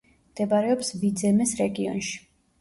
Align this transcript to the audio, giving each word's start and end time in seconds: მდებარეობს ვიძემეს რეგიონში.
მდებარეობს 0.29 0.89
ვიძემეს 1.01 1.53
რეგიონში. 1.61 2.17